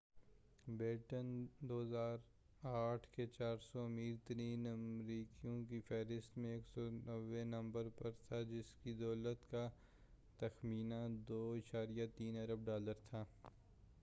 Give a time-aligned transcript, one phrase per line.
[0.67, 1.27] beaten
[1.69, 8.93] 2008 کے 400 امیر ترین امریکیوں کی فہرست میں 190 نمبر پر تھا جس کی
[8.99, 9.67] دولت کا
[10.39, 13.23] تخمینہ 2.3 ارب ڈالر تھا